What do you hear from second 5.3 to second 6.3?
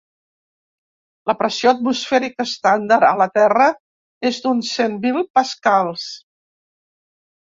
pascals.